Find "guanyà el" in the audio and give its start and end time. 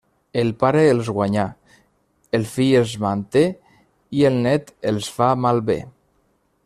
1.17-2.47